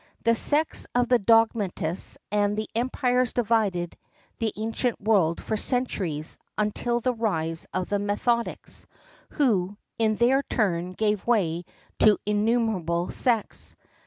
[0.23, 3.95] The sects of the dogmatists and the empirics divided
[4.39, 8.87] the ancient world for centuries until the rise of the methodics,
[9.29, 11.65] who in their turn gave way
[11.99, 13.75] to innumerable sects.